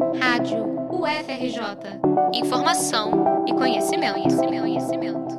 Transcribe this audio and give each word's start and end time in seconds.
Rádio 0.00 0.64
UFRJ. 0.90 2.00
Informação 2.32 3.44
e 3.46 3.52
conhecimento, 3.52 4.14
conhecimento, 4.14 4.60
conhecimento. 4.62 5.38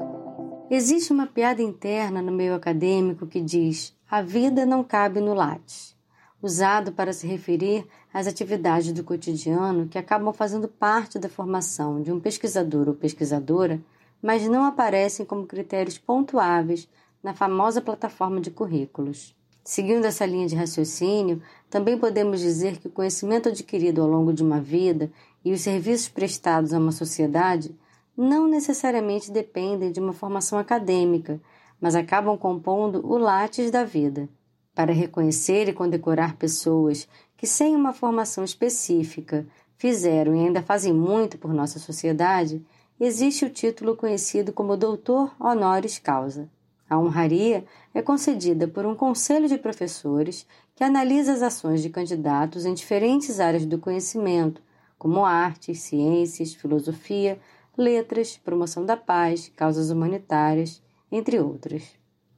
Existe 0.70 1.12
uma 1.12 1.26
piada 1.26 1.64
interna 1.64 2.22
no 2.22 2.32
meio 2.32 2.54
acadêmico 2.54 3.26
que 3.26 3.42
diz: 3.42 3.98
a 4.10 4.22
vida 4.22 4.64
não 4.64 4.84
cabe 4.84 5.20
no 5.20 5.34
latte, 5.34 5.98
usado 6.40 6.92
para 6.92 7.12
se 7.12 7.26
referir 7.26 7.88
às 8.14 8.28
atividades 8.28 8.94
do 8.94 9.04
cotidiano 9.04 9.88
que 9.88 9.98
acabam 9.98 10.32
fazendo 10.32 10.68
parte 10.68 11.18
da 11.18 11.28
formação 11.28 12.00
de 12.00 12.12
um 12.12 12.20
pesquisador 12.20 12.88
ou 12.88 12.94
pesquisadora, 12.94 13.82
mas 14.22 14.48
não 14.48 14.64
aparecem 14.64 15.26
como 15.26 15.48
critérios 15.48 15.98
pontuáveis 15.98 16.88
na 17.24 17.34
famosa 17.34 17.82
plataforma 17.82 18.40
de 18.40 18.52
currículos. 18.52 19.36
Seguindo 19.64 20.06
essa 20.06 20.26
linha 20.26 20.48
de 20.48 20.56
raciocínio, 20.56 21.42
também 21.70 21.98
podemos 21.98 22.40
dizer 22.40 22.78
que 22.78 22.88
o 22.88 22.92
conhecimento 22.92 23.50
adquirido 23.50 24.02
ao 24.02 24.08
longo 24.08 24.34
de 24.34 24.44
uma 24.44 24.60
vida 24.60 25.12
e 25.46 25.54
os 25.54 25.62
serviços 25.62 26.10
prestados 26.10 26.74
a 26.74 26.80
uma 26.80 26.92
sociedade 26.92 27.76
não 28.18 28.48
necessariamente 28.48 29.32
dependem 29.32 29.92
de 29.92 30.00
uma 30.00 30.14
formação 30.14 30.60
acadêmica, 30.60 31.40
mas 31.80 31.96
acabam 31.96 32.38
compondo 32.38 33.06
o 33.06 33.18
látis 33.18 33.72
da 33.72 33.84
vida. 33.84 34.28
Para 34.74 34.94
reconhecer 34.94 35.68
e 35.68 35.74
condecorar 35.74 36.36
pessoas 36.38 37.08
que, 37.38 37.48
sem 37.48 37.76
uma 37.76 37.94
formação 37.94 38.44
específica, 38.44 39.48
fizeram 39.78 40.36
e 40.36 40.40
ainda 40.40 40.62
fazem 40.62 40.94
muito 40.94 41.38
por 41.38 41.54
nossa 41.54 41.80
sociedade, 41.80 42.64
existe 43.00 43.46
o 43.46 43.50
título 43.50 43.96
conhecido 43.96 44.54
como 44.54 44.78
Doutor 44.78 45.34
Honoris 45.40 45.98
Causa. 45.98 46.50
A 46.92 47.00
honraria 47.00 47.64
é 47.94 48.02
concedida 48.02 48.68
por 48.68 48.86
um 48.86 48.94
conselho 48.94 49.48
de 49.48 49.58
professores 49.58 50.46
que 50.76 50.84
analisa 50.84 51.32
as 51.32 51.42
ações 51.42 51.82
de 51.82 51.90
candidatos 51.90 52.66
em 52.66 52.74
diferentes 52.74 53.40
áreas 53.40 53.66
do 53.66 53.80
conhecimento, 53.80 54.62
como 55.00 55.24
artes, 55.24 55.80
ciências, 55.80 56.54
filosofia, 56.54 57.40
letras, 57.78 58.36
promoção 58.36 58.86
da 58.86 58.98
paz, 58.98 59.50
causas 59.56 59.90
humanitárias, 59.90 60.84
entre 61.10 61.40
outras. 61.40 61.84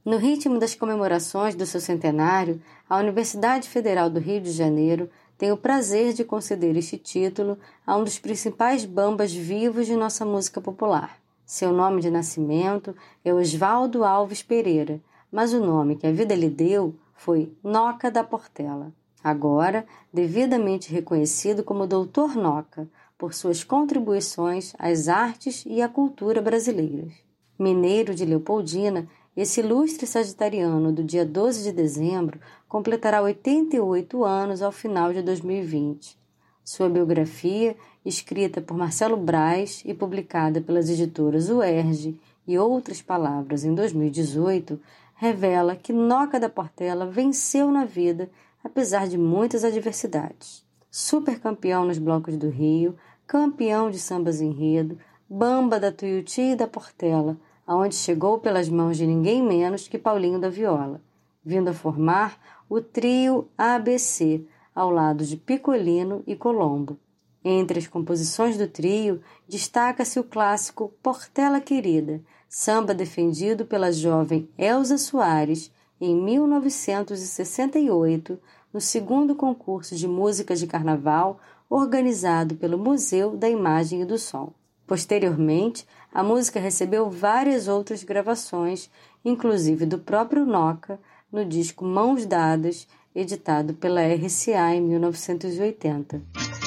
No 0.04 0.18
ritmo 0.18 0.60
das 0.60 0.76
comemorações 0.76 1.56
do 1.56 1.66
seu 1.66 1.80
centenário, 1.80 2.62
a 2.88 2.98
Universidade 2.98 3.68
Federal 3.68 4.08
do 4.08 4.20
Rio 4.20 4.40
de 4.40 4.52
Janeiro 4.52 5.10
tem 5.36 5.50
o 5.50 5.56
prazer 5.56 6.12
de 6.12 6.22
conceder 6.22 6.76
este 6.76 6.96
título 6.96 7.58
a 7.84 7.96
um 7.96 8.04
dos 8.04 8.20
principais 8.20 8.84
bambas 8.84 9.32
vivos 9.32 9.88
de 9.88 9.96
nossa 9.96 10.24
música 10.24 10.60
popular. 10.60 11.23
Seu 11.46 11.72
nome 11.72 12.00
de 12.00 12.10
nascimento 12.10 12.96
é 13.22 13.32
Oswaldo 13.32 14.02
Alves 14.02 14.42
Pereira, 14.42 15.00
mas 15.30 15.52
o 15.52 15.60
nome 15.60 15.96
que 15.96 16.06
a 16.06 16.12
vida 16.12 16.34
lhe 16.34 16.48
deu 16.48 16.94
foi 17.14 17.52
Noca 17.62 18.10
da 18.10 18.24
Portela, 18.24 18.92
agora 19.22 19.84
devidamente 20.12 20.90
reconhecido 20.90 21.62
como 21.62 21.86
Doutor 21.86 22.34
Noca 22.34 22.88
por 23.18 23.34
suas 23.34 23.62
contribuições 23.62 24.74
às 24.78 25.06
artes 25.06 25.64
e 25.66 25.82
à 25.82 25.88
cultura 25.88 26.40
brasileiras. 26.40 27.12
Mineiro 27.58 28.14
de 28.14 28.24
Leopoldina, 28.24 29.06
esse 29.36 29.60
ilustre 29.60 30.06
sagitariano 30.06 30.92
do 30.92 31.04
dia 31.04 31.26
12 31.26 31.62
de 31.62 31.72
dezembro 31.72 32.40
completará 32.66 33.20
88 33.20 34.24
anos 34.24 34.62
ao 34.62 34.72
final 34.72 35.12
de 35.12 35.20
2020. 35.20 36.18
Sua 36.64 36.88
biografia, 36.88 37.76
escrita 38.04 38.60
por 38.60 38.76
Marcelo 38.76 39.16
Braz 39.16 39.82
e 39.84 39.94
publicada 39.94 40.60
pelas 40.60 40.90
editoras 40.90 41.48
UERJ 41.48 42.18
e 42.46 42.58
Outras 42.58 43.00
Palavras 43.00 43.64
em 43.64 43.74
2018, 43.74 44.78
revela 45.14 45.74
que 45.74 45.92
Noca 45.92 46.38
da 46.38 46.48
Portela 46.48 47.06
venceu 47.06 47.70
na 47.70 47.84
vida 47.84 48.28
apesar 48.62 49.06
de 49.06 49.18
muitas 49.18 49.64
adversidades. 49.64 50.64
Supercampeão 50.90 51.84
nos 51.84 51.98
blocos 51.98 52.36
do 52.36 52.48
Rio, 52.48 52.96
campeão 53.26 53.90
de 53.90 53.98
sambas 53.98 54.40
enredo, 54.40 54.98
bamba 55.28 55.80
da 55.80 55.90
Tuiuti 55.90 56.40
e 56.40 56.56
da 56.56 56.66
Portela, 56.66 57.36
aonde 57.66 57.94
chegou 57.94 58.38
pelas 58.38 58.68
mãos 58.68 58.96
de 58.96 59.06
ninguém 59.06 59.42
menos 59.42 59.88
que 59.88 59.98
Paulinho 59.98 60.38
da 60.38 60.48
Viola, 60.48 61.00
vindo 61.44 61.68
a 61.68 61.74
formar 61.74 62.38
o 62.68 62.80
trio 62.80 63.48
ABC, 63.56 64.44
ao 64.74 64.90
lado 64.90 65.24
de 65.24 65.36
Picolino 65.36 66.22
e 66.26 66.34
Colombo. 66.34 66.98
Entre 67.44 67.78
as 67.78 67.86
composições 67.86 68.56
do 68.56 68.66
trio, 68.66 69.20
destaca-se 69.46 70.18
o 70.18 70.24
clássico 70.24 70.94
Portela 71.02 71.60
Querida, 71.60 72.22
samba 72.48 72.94
defendido 72.94 73.66
pela 73.66 73.92
jovem 73.92 74.48
Elza 74.56 74.96
Soares 74.96 75.70
em 76.00 76.16
1968, 76.16 78.38
no 78.72 78.80
segundo 78.80 79.34
concurso 79.34 79.94
de 79.94 80.08
música 80.08 80.56
de 80.56 80.66
carnaval 80.66 81.38
organizado 81.68 82.54
pelo 82.54 82.78
Museu 82.78 83.36
da 83.36 83.46
Imagem 83.48 84.00
e 84.00 84.06
do 84.06 84.16
Som. 84.16 84.54
Posteriormente, 84.86 85.86
a 86.12 86.22
música 86.22 86.60
recebeu 86.60 87.10
várias 87.10 87.68
outras 87.68 88.04
gravações, 88.04 88.88
inclusive 89.24 89.84
do 89.84 89.98
próprio 89.98 90.46
Noca, 90.46 90.98
no 91.30 91.44
disco 91.44 91.84
Mãos 91.84 92.24
Dadas, 92.24 92.88
editado 93.14 93.74
pela 93.74 94.00
RCA 94.02 94.74
em 94.74 94.80
1980. 94.80 96.63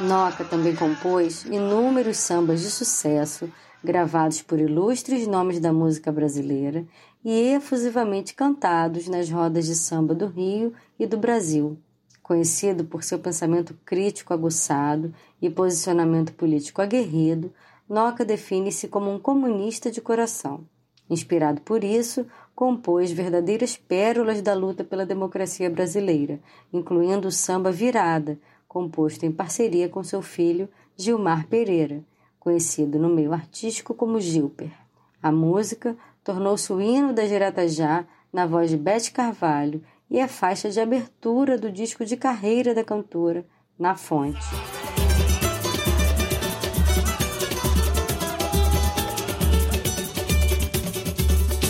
Noca 0.00 0.44
também 0.44 0.76
compôs 0.76 1.46
inúmeros 1.46 2.18
sambas 2.18 2.60
de 2.60 2.70
sucesso 2.70 3.50
gravados 3.82 4.42
por 4.42 4.60
ilustres 4.60 5.26
nomes 5.26 5.58
da 5.58 5.72
música 5.72 6.12
brasileira 6.12 6.86
e 7.24 7.54
efusivamente 7.54 8.34
cantados 8.34 9.08
nas 9.08 9.30
rodas 9.30 9.64
de 9.64 9.74
samba 9.74 10.14
do 10.14 10.26
Rio 10.26 10.74
e 10.98 11.06
do 11.06 11.16
Brasil. 11.16 11.78
Conhecido 12.22 12.84
por 12.84 13.02
seu 13.02 13.18
pensamento 13.18 13.74
crítico 13.86 14.34
aguçado 14.34 15.14
e 15.40 15.48
posicionamento 15.48 16.34
político 16.34 16.82
aguerrido, 16.82 17.50
Noca 17.88 18.22
define-se 18.22 18.88
como 18.88 19.10
um 19.10 19.18
comunista 19.18 19.90
de 19.90 20.02
coração. 20.02 20.66
Inspirado 21.08 21.60
por 21.62 21.84
isso, 21.84 22.26
compôs 22.54 23.12
verdadeiras 23.12 23.76
pérolas 23.76 24.42
da 24.42 24.52
luta 24.52 24.82
pela 24.82 25.06
democracia 25.06 25.70
brasileira, 25.70 26.40
incluindo 26.72 27.28
o 27.28 27.32
samba 27.32 27.70
Virada, 27.70 28.38
composto 28.76 29.24
em 29.24 29.32
parceria 29.32 29.88
com 29.88 30.04
seu 30.04 30.20
filho 30.20 30.68
Gilmar 30.94 31.46
Pereira, 31.46 32.04
conhecido 32.38 32.98
no 32.98 33.08
meio 33.08 33.32
artístico 33.32 33.94
como 33.94 34.20
Gilper. 34.20 34.70
A 35.22 35.32
música 35.32 35.96
tornou-se 36.22 36.70
o 36.70 36.78
hino 36.78 37.14
da 37.14 37.24
Giratajá 37.24 38.04
na 38.30 38.44
voz 38.44 38.68
de 38.68 38.76
Bete 38.76 39.12
Carvalho 39.12 39.82
e 40.10 40.18
é 40.20 40.28
faixa 40.28 40.68
de 40.68 40.78
abertura 40.78 41.56
do 41.56 41.72
disco 41.72 42.04
de 42.04 42.18
carreira 42.18 42.74
da 42.74 42.84
cantora, 42.84 43.46
Na 43.78 43.96
Fonte. 43.96 44.44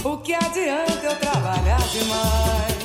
O 0.04 0.18
que 0.18 0.34
adianta 0.34 1.06
eu 1.06 1.18
trabalhar 1.20 1.88
demais 1.92 2.75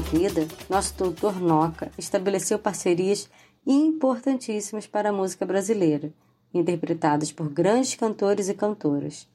vida, 0.00 0.48
nosso 0.68 0.94
doutor 0.94 1.40
Noca 1.40 1.90
estabeleceu 1.98 2.58
parcerias 2.58 3.30
importantíssimas 3.66 4.86
para 4.86 5.10
a 5.10 5.12
música 5.12 5.44
brasileira, 5.44 6.12
interpretadas 6.52 7.30
por 7.30 7.48
grandes 7.48 7.94
cantores 7.94 8.48
e 8.48 8.54
cantoras. 8.54 9.28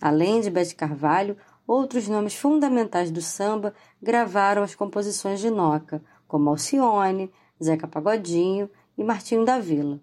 Além 0.00 0.40
de 0.40 0.50
Bete 0.50 0.74
Carvalho, 0.74 1.36
outros 1.66 2.08
nomes 2.08 2.34
fundamentais 2.34 3.10
do 3.10 3.20
samba 3.20 3.74
gravaram 4.02 4.62
as 4.62 4.74
composições 4.74 5.40
de 5.40 5.50
Noca, 5.50 6.02
como 6.26 6.50
Alcione, 6.50 7.30
Zeca 7.62 7.86
Pagodinho 7.86 8.70
e 8.96 9.04
Martinho 9.04 9.44
da 9.44 9.58
Vila. 9.58 10.00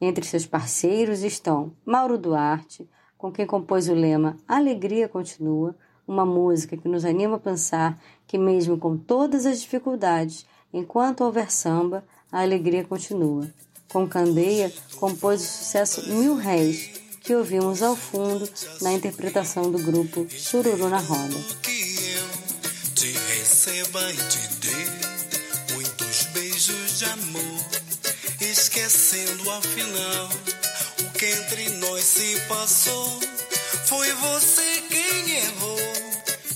Entre 0.00 0.24
seus 0.24 0.46
parceiros 0.46 1.22
estão 1.22 1.72
Mauro 1.84 2.18
Duarte, 2.18 2.88
com 3.16 3.32
quem 3.32 3.46
compôs 3.46 3.88
o 3.88 3.94
lema 3.94 4.36
Alegria 4.46 5.08
Continua, 5.08 5.74
uma 6.06 6.24
música 6.24 6.76
que 6.76 6.88
nos 6.88 7.04
anima 7.04 7.36
a 7.36 7.40
pensar 7.40 7.98
que, 8.26 8.38
mesmo 8.38 8.78
com 8.78 8.96
todas 8.96 9.46
as 9.46 9.60
dificuldades, 9.60 10.46
enquanto 10.72 11.24
houver 11.24 11.50
samba, 11.50 12.04
a 12.30 12.42
alegria 12.42 12.84
continua. 12.84 13.48
Com 13.88 14.08
Candeia, 14.08 14.72
compôs 14.96 15.40
o 15.40 15.44
sucesso 15.44 16.08
Mil 16.08 16.34
Réis, 16.34 16.90
que 17.20 17.34
ouvimos 17.34 17.82
ao 17.82 17.96
fundo 17.96 18.48
na 18.82 18.92
interpretação 18.92 19.70
do 19.70 19.78
grupo 19.78 20.26
Sururu 20.30 20.88
na 20.88 20.98
Roda. 20.98 21.36
que 21.62 21.70
eu 21.70 22.94
te 22.94 23.12
receba 23.12 24.12
e 24.12 24.16
te 24.16 24.48
dê 24.60 25.74
muitos 25.74 26.24
beijos 26.34 26.98
de 26.98 27.04
amor, 27.06 27.64
esquecendo 28.40 29.42
o 29.48 31.12
que 31.12 31.26
entre 31.26 31.68
nós 31.78 32.04
se 32.04 32.40
passou. 32.48 33.43
Foi 33.86 34.10
você 34.12 34.82
quem 34.88 35.36
errou, 35.36 35.78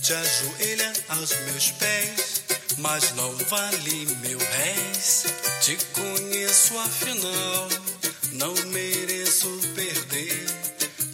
te 0.00 0.12
ajoelha 0.14 0.92
aos 1.08 1.30
meus 1.46 1.70
pés, 1.72 2.44
mas 2.78 3.14
não 3.14 3.30
vale 3.48 4.06
mil 4.22 4.38
réis. 4.38 5.26
Te 5.60 5.76
conheço 5.92 6.78
afinal, 6.78 7.68
não 8.34 8.54
mereço 8.72 9.48
perder 9.74 10.46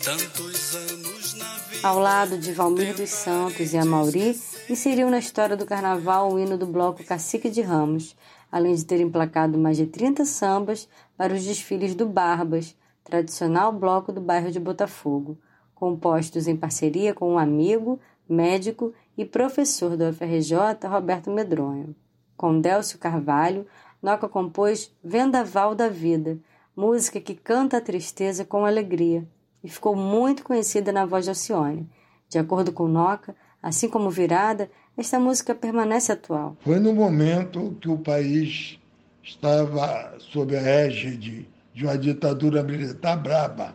tantos 0.05 0.75
anos 0.75 1.35
na 1.35 1.59
vida. 1.71 1.89
Ao 1.89 1.99
lado 1.99 2.39
de 2.39 2.53
Valmir 2.53 2.95
dos 2.95 3.11
Santos 3.11 3.73
e 3.73 3.79
Amauri, 3.79 4.39
inseriu 4.69 5.11
na 5.11 5.19
história 5.19 5.57
do 5.57 5.67
carnaval 5.67 6.33
o 6.33 6.39
hino 6.39 6.57
do 6.57 6.67
bloco 6.67 7.03
Cacique 7.03 7.51
de 7.51 7.63
Ramos, 7.63 8.15
além 8.53 8.75
de 8.75 8.85
ter 8.85 9.01
emplacado 9.01 9.59
mais 9.59 9.77
de 9.77 9.87
30 9.87 10.25
sambas 10.25 10.89
para 11.17 11.35
os 11.35 11.43
desfiles 11.43 11.95
do 11.95 12.07
Barbas, 12.07 12.77
tradicional 13.03 13.73
bloco 13.73 14.13
do 14.13 14.21
bairro 14.21 14.51
de 14.51 14.61
Botafogo, 14.61 15.39
compostos 15.85 16.49
em 16.49 16.57
parceria 16.57 17.13
com 17.13 17.35
um 17.35 17.39
amigo, 17.39 18.01
médico 18.27 18.95
e 19.19 19.23
professor 19.23 19.99
do 19.99 20.09
UFRJ, 20.09 20.89
Roberto 20.89 21.31
Medronho. 21.31 21.95
Com 22.39 22.59
Délcio 22.59 22.99
Carvalho, 22.99 23.67
Noca 24.03 24.27
compôs 24.27 24.91
Vendaval 25.05 25.75
da 25.75 25.91
Vida, 25.91 26.39
música 26.75 27.21
que 27.21 27.35
canta 27.35 27.77
a 27.77 27.81
tristeza 27.83 28.47
com 28.47 28.65
alegria, 28.65 29.29
e 29.63 29.69
ficou 29.69 29.95
muito 29.95 30.43
conhecida 30.43 30.91
na 30.91 31.05
voz 31.05 31.25
de 31.25 31.31
Alcione. 31.33 31.87
De 32.31 32.39
acordo 32.39 32.73
com 32.73 32.89
Noca, 32.89 33.37
assim 33.63 33.87
como 33.87 34.09
Virada, 34.09 34.71
esta 34.97 35.21
música 35.21 35.55
permanece 35.55 36.11
atual. 36.13 36.57
Foi 36.61 36.81
no 36.81 36.95
momento 36.95 37.77
que 37.79 37.91
o 37.91 37.99
país 37.99 38.79
estava 39.23 40.15
sob 40.19 40.57
a 40.57 40.63
égide 40.63 41.47
de 41.75 41.85
uma 41.85 41.99
ditadura 41.99 42.63
militar 42.63 43.23
braba. 43.23 43.75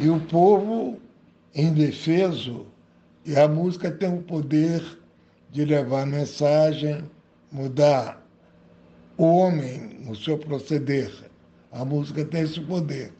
E 0.00 0.08
o 0.08 0.18
povo 0.20 0.98
indefeso, 1.54 2.66
e 3.24 3.36
a 3.38 3.48
música 3.48 3.90
tem 3.90 4.12
o 4.12 4.22
poder 4.22 4.82
de 5.50 5.64
levar 5.64 6.06
mensagem, 6.06 7.04
mudar 7.50 8.20
o 9.16 9.24
homem 9.24 10.00
no 10.00 10.14
seu 10.16 10.36
proceder. 10.36 11.10
A 11.72 11.84
música 11.84 12.24
tem 12.24 12.42
esse 12.42 12.60
poder. 12.60 13.12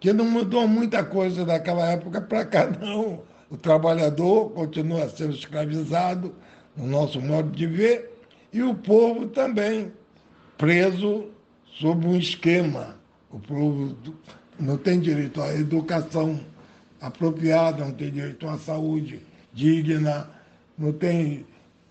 Que 0.00 0.12
não 0.12 0.24
mudou 0.24 0.68
muita 0.68 1.04
coisa 1.04 1.44
daquela 1.44 1.90
época 1.90 2.20
para 2.20 2.44
cá, 2.44 2.68
não. 2.68 3.22
O 3.50 3.56
trabalhador 3.56 4.50
continua 4.50 5.08
sendo 5.08 5.34
escravizado, 5.34 6.34
no 6.76 6.86
nosso 6.86 7.20
modo 7.20 7.50
de 7.50 7.66
ver, 7.66 8.10
e 8.52 8.62
o 8.62 8.74
povo 8.74 9.26
também, 9.28 9.92
preso 10.56 11.30
sob 11.64 12.06
um 12.06 12.16
esquema. 12.16 12.96
O 13.30 13.38
povo 13.38 13.96
não 14.58 14.76
tem 14.76 15.00
direito 15.00 15.40
à 15.40 15.54
educação 15.54 16.38
apropriada, 17.00 17.84
não 17.84 17.92
tem 17.92 18.10
direito 18.10 18.48
à 18.48 18.58
saúde 18.58 19.20
digna, 19.52 20.28
não 20.78 20.92
tem 20.92 21.46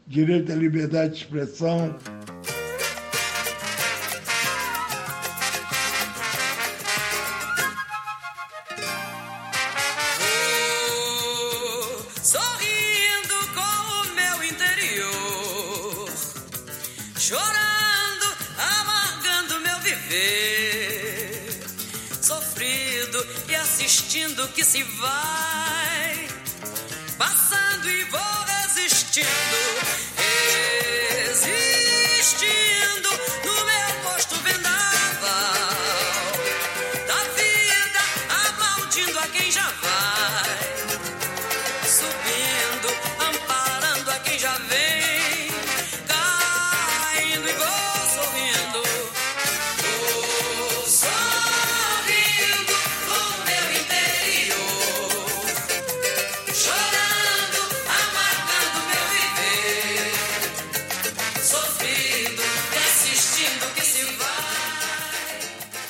direito 0.06 0.52
à 0.52 0.56
liberdade 0.56 1.14
de 1.14 1.20
expressão. 1.20 1.96
Que 24.58 24.66
se 24.66 24.82
vai, 24.82 26.28
passando 27.16 27.88
e 27.88 28.04
vou 28.06 28.44
resistindo, 28.64 29.77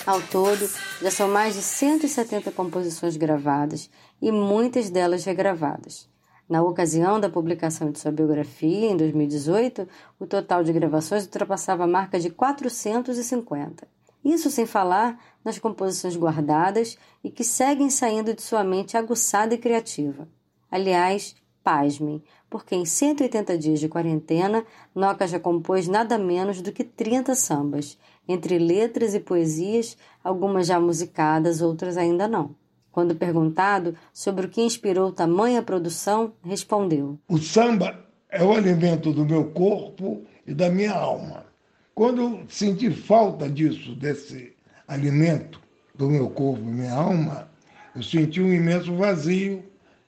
Ao 0.08 0.22
todo, 0.22 0.70
já 1.02 1.12
são 1.12 1.28
mais 1.28 1.54
de 1.54 1.62
170 1.62 2.50
composições 2.54 3.18
gravadas 3.18 3.90
e 4.22 4.32
muitas 4.32 4.90
delas 4.90 5.26
regravadas. 5.26 6.08
Na 6.48 6.64
ocasião 6.64 7.20
da 7.20 7.30
publicação 7.30 7.92
de 7.92 8.00
sua 8.00 8.10
biografia, 8.10 8.90
em 8.90 8.96
2018, 8.96 9.86
o 10.18 10.26
total 10.26 10.64
de 10.64 10.72
gravações 10.72 11.26
ultrapassava 11.26 11.84
a 11.84 11.88
marca 11.88 12.18
de 12.22 12.30
450. 12.30 13.86
Isso 14.24 14.50
sem 14.50 14.66
falar 14.66 15.22
nas 15.44 15.60
composições 15.60 16.16
guardadas 16.16 16.98
e 17.22 17.30
que 17.30 17.44
seguem 17.44 17.90
saindo 17.90 18.34
de 18.34 18.42
sua 18.42 18.64
mente 18.64 18.96
aguçada 18.96 19.56
e 19.56 19.58
criativa. 19.58 20.26
Aliás, 20.72 21.36
pasmem, 21.62 22.24
porque 22.50 22.76
em 22.76 22.86
180 22.86 23.58
dias 23.58 23.82
de 23.82 23.90
quarentena, 23.90 24.66
Noca 24.96 25.28
já 25.28 25.38
compôs 25.38 25.86
nada 25.86 26.18
menos 26.18 26.62
do 26.62 26.72
que 26.72 26.86
30 26.86 27.36
sambas, 27.36 27.98
entre 28.28 28.58
letras 28.58 29.14
e 29.14 29.20
poesias, 29.20 29.98
algumas 30.24 30.68
já 30.68 30.80
musicadas, 30.80 31.62
outras 31.62 31.98
ainda 31.98 32.28
não. 32.28 32.56
Quando 32.92 33.16
perguntado 33.16 33.96
sobre 34.12 34.48
o 34.48 34.50
que 34.50 34.62
inspirou 34.62 35.12
tamanha 35.12 35.62
produção, 35.62 36.34
respondeu: 36.44 37.20
O 37.30 37.38
samba 37.38 38.04
é 38.30 38.44
o 38.44 38.54
alimento 38.54 39.14
do 39.14 39.24
meu 39.24 39.46
corpo 39.52 40.24
e 40.46 40.54
da 40.54 40.70
minha 40.70 40.94
alma. 40.94 41.46
Quando 41.94 42.42
senti 42.48 42.92
falta 42.92 43.50
disso, 43.50 43.96
desse 43.96 44.54
alimento 44.88 45.62
do 45.96 46.10
meu 46.10 46.30
corpo 46.30 46.62
e 46.62 46.72
minha 46.72 46.94
alma, 46.94 47.50
eu 47.96 48.04
senti 48.04 48.42
um 48.42 48.54
imenso 48.54 48.96
vazio 48.96 49.64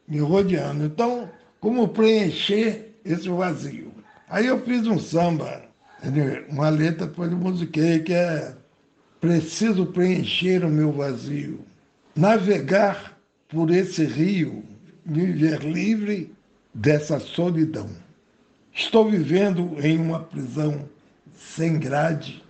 me 0.07 0.19
rodeando. 0.19 0.85
Então, 0.85 1.29
como 1.59 1.87
preencher 1.87 2.95
esse 3.03 3.27
vazio? 3.29 3.91
Aí 4.27 4.45
eu 4.45 4.59
fiz 4.63 4.85
um 4.85 4.99
samba, 4.99 5.63
uma 6.49 6.69
letra 6.69 7.07
que 7.07 7.19
eu 7.19 7.31
musiquei, 7.31 7.99
que 7.99 8.13
é 8.13 8.55
Preciso 9.19 9.85
preencher 9.87 10.63
o 10.63 10.69
meu 10.69 10.93
vazio, 10.93 11.59
navegar 12.15 13.19
por 13.49 13.69
esse 13.69 14.05
rio, 14.05 14.63
viver 15.05 15.59
livre 15.59 16.33
dessa 16.73 17.19
solidão. 17.19 17.89
Estou 18.71 19.09
vivendo 19.11 19.75
em 19.85 19.99
uma 19.99 20.21
prisão 20.21 20.87
sem 21.35 21.77
grade, 21.77 22.41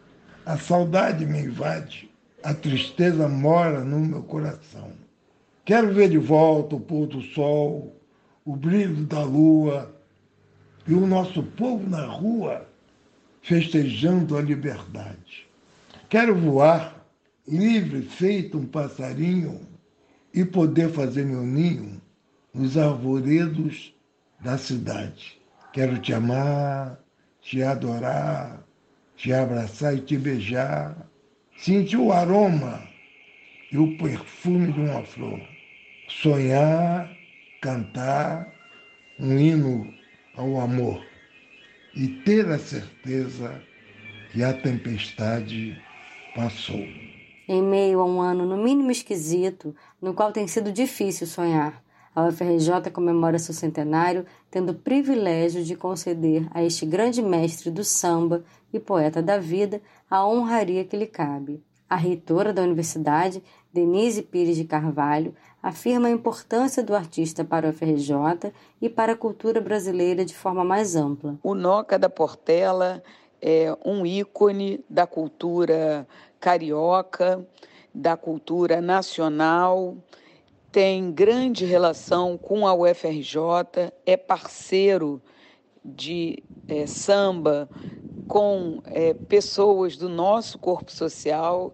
A 0.46 0.58
saudade 0.60 1.26
me 1.26 1.40
invade, 1.42 2.10
a 2.44 2.54
tristeza 2.54 3.28
mora 3.28 3.84
no 3.84 4.00
meu 4.00 4.22
coração. 4.22 4.92
Quero 5.66 5.92
ver 5.92 6.10
de 6.10 6.20
volta 6.20 6.76
o 6.76 6.80
pôr 6.80 7.08
do 7.08 7.22
sol, 7.22 7.96
o 8.46 8.56
brilho 8.56 9.06
da 9.06 9.24
lua 9.24 9.92
e 10.88 10.94
o 10.94 11.08
nosso 11.08 11.42
povo 11.42 11.90
na 11.90 12.06
rua 12.06 12.69
festejando 13.42 14.38
a 14.38 14.42
liberdade. 14.42 15.48
Quero 16.10 16.36
voar, 16.36 17.06
livre, 17.48 18.02
feito 18.02 18.58
um 18.58 18.66
passarinho, 18.66 19.68
e 20.34 20.46
poder 20.46 20.90
fazer 20.90 21.26
meu 21.26 21.42
ninho 21.44 22.02
nos 22.54 22.78
arvoredos 22.78 23.94
da 24.40 24.58
cidade. 24.58 25.40
Quero 25.74 25.98
te 26.00 26.14
amar, 26.14 27.00
te 27.42 27.64
adorar, 27.64 28.64
te 29.16 29.34
abraçar 29.34 29.96
e 29.96 30.02
te 30.02 30.18
beijar, 30.18 30.96
sentir 31.58 31.98
o 31.98 32.12
aroma 32.12 32.82
e 33.72 33.78
o 33.78 33.98
perfume 33.98 34.72
de 34.72 34.80
uma 34.80 35.04
flor, 35.04 35.42
sonhar, 36.08 37.12
cantar 37.62 38.52
um 39.20 39.38
hino 39.38 39.94
ao 40.36 40.62
amor 40.62 41.09
e 41.96 42.08
ter 42.08 42.50
a 42.50 42.60
certeza 42.60 43.62
que 44.32 44.44
a 44.44 44.54
tempestade 44.54 45.78
passou. 46.36 46.86
Em 47.48 47.64
meio 47.64 48.00
a 48.00 48.06
um 48.06 48.22
ano 48.22 48.46
no 48.46 48.58
mínimo 48.58 48.92
esquisito, 48.92 49.76
no 50.02 50.14
qual 50.14 50.32
tem 50.32 50.48
sido 50.48 50.72
difícil 50.72 51.26
sonhar, 51.26 51.84
a 52.16 52.28
UFRJ 52.28 52.92
comemora 52.92 53.40
seu 53.40 53.54
centenário, 53.54 54.26
tendo 54.52 54.72
o 54.72 54.76
privilégio 54.76 55.64
de 55.64 55.76
conceder 55.76 56.48
a 56.52 56.64
este 56.64 56.86
grande 56.86 57.22
mestre 57.22 57.72
do 57.72 57.84
samba 57.84 58.44
e 58.74 58.80
poeta 58.80 59.22
da 59.22 59.38
vida 59.38 59.82
a 60.10 60.28
honraria 60.28 60.84
que 60.84 60.98
lhe 60.98 61.08
cabe. 61.08 61.64
A 61.90 61.96
reitora 61.96 62.52
da 62.52 62.62
universidade, 62.62 63.42
Denise 63.74 64.22
Pires 64.22 64.58
de 64.58 64.66
Carvalho, 64.66 65.34
afirma 65.62 66.08
a 66.08 66.12
importância 66.12 66.82
do 66.82 66.96
artista 66.96 67.44
para 67.44 67.68
o 67.68 67.70
UFRJ 67.70 68.54
e 68.82 68.90
para 68.90 69.14
a 69.14 69.18
cultura 69.18 69.60
brasileira 69.60 70.24
de 70.24 70.36
forma 70.36 70.64
mais 70.64 70.96
ampla. 70.96 71.38
O 71.44 71.54
Noca 71.54 72.00
da 72.00 72.10
Portela 72.10 73.04
é 73.42 73.76
um 73.86 74.06
ícone 74.06 74.84
da 74.90 75.06
cultura 75.06 76.08
carioca, 76.40 77.46
da 77.94 78.16
cultura 78.16 78.82
nacional, 78.82 79.98
tem 80.72 81.12
grande 81.12 81.66
relação 81.66 82.38
com 82.38 82.68
a 82.68 82.74
UFRJ, 82.74 83.92
é 84.06 84.16
parceiro 84.16 85.22
de 85.84 86.44
é, 86.68 86.86
samba 86.86 87.68
com 88.28 88.80
é, 88.86 89.14
pessoas 89.14 89.98
do 89.98 90.08
nosso 90.08 90.60
corpo 90.60 90.92
social, 90.92 91.74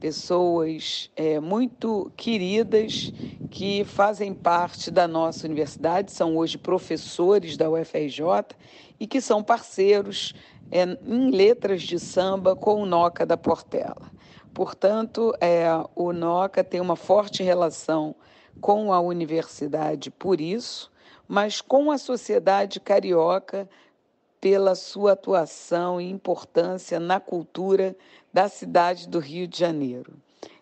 pessoas 0.00 1.10
é, 1.16 1.40
muito 1.40 2.12
queridas 2.16 3.12
que 3.50 3.84
fazem 3.84 4.34
parte 4.34 4.90
da 4.90 5.08
nossa 5.08 5.46
universidade, 5.46 6.12
são 6.12 6.36
hoje 6.36 6.58
professores 6.58 7.56
da 7.56 7.70
UFRJ 7.70 8.56
e 9.00 9.06
que 9.06 9.20
são 9.20 9.42
parceiros 9.42 10.34
é, 10.70 10.82
em 11.06 11.30
letras 11.30 11.82
de 11.82 11.98
samba 11.98 12.54
com 12.54 12.82
o 12.82 12.86
Noca 12.86 13.24
da 13.24 13.36
Portela. 13.36 14.10
Portanto, 14.52 15.34
é, 15.40 15.66
o 15.94 16.12
NOCA 16.12 16.64
tem 16.64 16.80
uma 16.80 16.96
forte 16.96 17.42
relação 17.42 18.14
com 18.60 18.92
a 18.92 19.00
universidade 19.00 20.10
por 20.10 20.40
isso, 20.40 20.90
mas 21.28 21.60
com 21.60 21.90
a 21.90 21.98
sociedade 21.98 22.80
carioca 22.80 23.68
pela 24.40 24.74
sua 24.74 25.12
atuação 25.12 26.00
e 26.00 26.10
importância 26.10 27.00
na 27.00 27.18
cultura 27.18 27.96
da 28.32 28.48
cidade 28.48 29.08
do 29.08 29.18
Rio 29.18 29.46
de 29.46 29.58
Janeiro. 29.58 30.14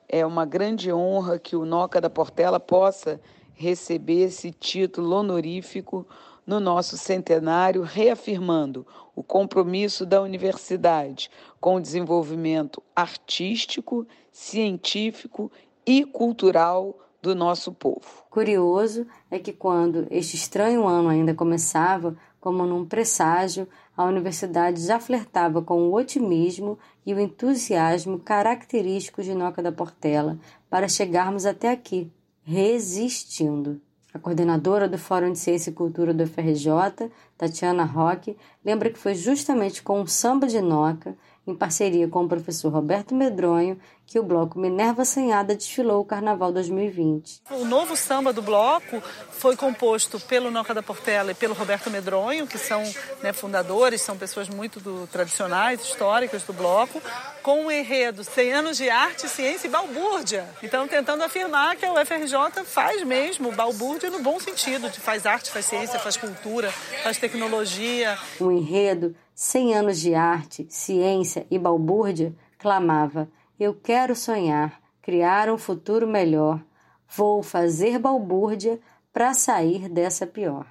É 0.09 0.25
uma 0.25 0.45
grande 0.45 0.93
honra 0.93 1.39
que 1.39 1.57
o 1.57 1.65
NOCA 1.65 2.01
da 2.01 2.11
Portela 2.11 2.61
possa 2.61 3.21
receber 3.53 4.25
esse 4.25 4.53
título 4.53 5.17
honorífico 5.17 6.07
no 6.47 6.61
nosso 6.61 6.97
centenário, 6.97 7.83
reafirmando 7.83 8.87
o 9.15 9.23
compromisso 9.23 10.05
da 10.05 10.21
universidade 10.21 11.31
com 11.61 11.77
o 11.77 11.81
desenvolvimento 11.81 12.83
artístico, 12.95 14.07
científico 14.31 15.51
e 15.87 16.05
cultural 16.05 16.99
do 17.23 17.35
nosso 17.35 17.73
povo. 17.73 18.25
Curioso 18.29 19.07
é 19.31 19.39
que 19.39 19.53
quando 19.53 20.07
este 20.11 20.37
estranho 20.37 20.87
ano 20.87 21.09
ainda 21.09 21.35
começava, 21.35 22.15
como 22.45 22.67
num 22.67 22.85
presságio, 22.85 23.67
a 23.97 24.05
universidade 24.05 24.85
já 24.85 25.01
flertava 25.01 25.63
com 25.63 25.89
o 25.89 25.95
otimismo 25.95 26.79
e 27.07 27.15
o 27.15 27.19
entusiasmo 27.19 28.19
característicos 28.19 29.25
de 29.25 29.35
Noca 29.35 29.63
da 29.63 29.73
Portela 29.73 30.39
para 30.69 30.87
chegarmos 30.87 31.47
até 31.47 31.71
aqui, 31.71 32.13
resistindo. 32.43 33.81
A 34.13 34.19
coordenadora 34.19 34.87
do 34.87 34.99
Fórum 34.99 35.33
de 35.33 35.39
Ciência 35.39 35.71
e 35.71 35.73
Cultura 35.73 36.13
do 36.13 36.27
FRJ, 36.27 37.11
Tatiana 37.39 37.83
Roque, 37.83 38.37
lembra 38.63 38.91
que 38.91 38.99
foi 38.99 39.15
justamente 39.15 39.83
com 39.83 40.03
o 40.03 40.07
samba 40.07 40.47
de 40.47 40.61
Noca 40.61 41.17
em 41.47 41.55
parceria 41.55 42.09
com 42.09 42.25
o 42.25 42.29
professor 42.29 42.73
Roberto 42.73 43.15
Medronho, 43.15 43.79
que 44.07 44.19
o 44.19 44.23
bloco 44.23 44.59
Minerva 44.59 45.05
Sanhada 45.05 45.55
desfilou 45.55 46.01
o 46.01 46.05
Carnaval 46.05 46.53
2020. 46.53 47.43
O 47.51 47.65
novo 47.65 47.97
samba 47.97 48.33
do 48.33 48.43
bloco 48.43 49.03
foi 49.31 49.57
composto 49.57 50.21
pelo 50.21 50.51
Noca 50.51 50.75
da 50.75 50.83
Portela 50.83 51.33
e 51.33 51.35
pelo 51.35 51.55
Roberto 51.55 51.91
Medronho, 51.91 52.47
que 52.47 52.59
são 52.59 52.83
né, 53.23 53.33
fundadores, 53.33 54.01
são 54.01 54.17
pessoas 54.17 54.49
muito 54.49 54.81
do, 54.81 55.07
tradicionais, 55.07 55.83
históricas 55.83 56.43
do 56.43 56.53
bloco, 56.53 57.01
com 57.43 57.65
o 57.65 57.67
um 57.67 57.71
enredo 57.71 58.25
100 58.25 58.53
anos 58.53 58.77
de 58.77 58.89
arte, 58.89 59.29
ciência 59.29 59.67
e 59.67 59.71
balbúrdia. 59.71 60.47
Então, 60.63 60.89
tentando 60.89 61.23
afirmar 61.23 61.77
que 61.77 61.85
a 61.85 61.93
UFRJ 61.93 62.65
faz 62.65 63.03
mesmo 63.05 63.53
balbúrdia 63.53 64.11
no 64.11 64.21
bom 64.21 64.41
sentido, 64.41 64.89
de 64.89 65.01
faz 65.01 65.27
arte, 65.27 65.51
faz 65.51 65.67
ciência, 65.67 65.99
faz 65.99 66.17
cultura, 66.17 66.71
faz 67.03 67.19
tecnologia. 67.19 68.19
O 68.41 68.51
enredo 68.51 69.15
100 69.35 69.75
anos 69.75 69.99
de 69.99 70.15
arte, 70.15 70.67
ciência 70.69 71.47
e 71.51 71.59
balbúrdia, 71.59 72.35
clamava: 72.59 73.29
Eu 73.59 73.75
quero 73.75 74.15
sonhar, 74.15 74.81
criar 75.03 75.51
um 75.51 75.59
futuro 75.59 76.07
melhor. 76.07 76.61
Vou 77.09 77.43
fazer 77.43 77.99
balbúrdia 77.99 78.81
para 79.13 79.35
sair 79.35 79.89
dessa 79.89 80.27
pior. 80.27 80.67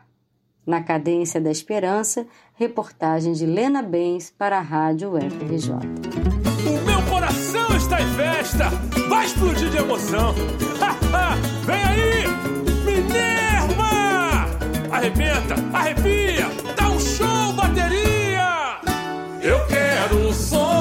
Na 0.65 0.81
cadência 0.81 1.41
da 1.41 1.51
esperança, 1.51 2.25
reportagem 2.55 3.33
de 3.33 3.45
Lena 3.45 3.81
Bens 3.81 4.29
para 4.29 4.57
a 4.57 4.61
Rádio 4.61 5.11
FRJ. 5.11 5.73
O 6.65 6.85
meu 6.85 7.01
coração 7.09 7.75
está 7.75 8.01
em 8.01 8.07
festa, 8.15 8.69
vai 9.09 9.25
explodir 9.25 9.69
de 9.69 9.77
emoção. 9.77 10.33
Vem 11.65 11.83
aí, 11.83 12.27
Minerva! 12.85 13.83
Arrebenta, 14.91 15.55
arrepia, 15.73 16.42
Eu 19.43 19.59
quero 19.65 20.33
sonhar, 20.33 20.72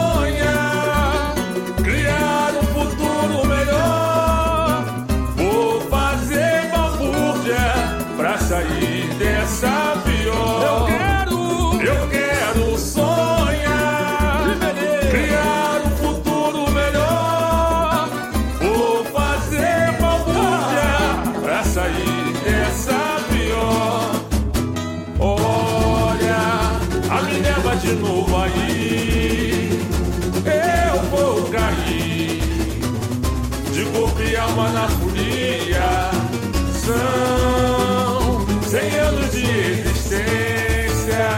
alma 34.37 34.69
na 34.71 34.89
folia. 34.89 36.11
São 36.85 38.47
cem 38.63 38.99
anos 38.99 39.31
de 39.33 39.43
existência 39.43 41.29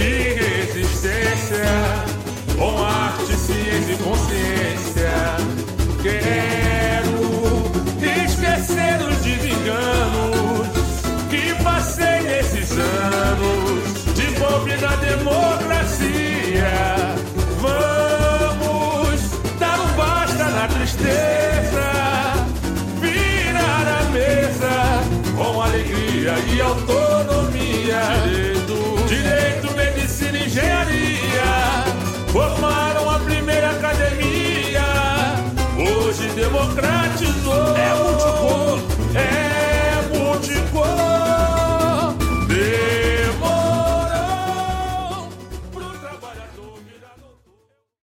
e 0.00 0.34
resistência, 0.34 1.64
com 2.56 2.82
arte, 2.84 3.36
ciência 3.36 3.92
e 3.92 3.98
consciência. 3.98 5.36
Quero 6.02 7.18
esquecer 8.24 8.96
os 9.08 9.16
desenganos 9.18 10.68
que 11.30 11.54
passei 11.62 12.20
nesses 12.22 12.70
anos 12.72 14.14
de 14.14 14.26
pobre 14.40 14.76
na 14.76 14.96
democracia. 14.96 16.72
Vamos 17.60 19.20
dar 19.58 19.80
um 19.80 19.92
basta 19.96 20.44
na 20.44 20.68
tristeza. 20.68 21.37
E 26.46 26.60
autonomia. 26.60 27.37